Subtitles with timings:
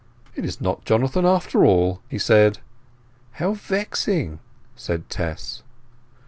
[0.33, 2.57] "It is not Jonathan, after all," he said.
[3.33, 4.39] "How vexing!"
[4.75, 5.61] said Tess.